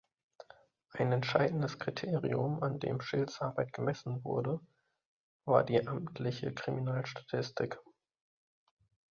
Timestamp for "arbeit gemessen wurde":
3.39-4.59